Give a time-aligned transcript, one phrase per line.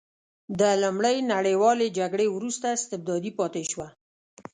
[0.59, 3.87] د لومړۍ نړیوالې جګړې وروسته استبدادي پاتې شوه.